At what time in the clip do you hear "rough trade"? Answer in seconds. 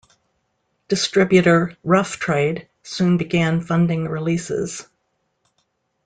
1.83-2.67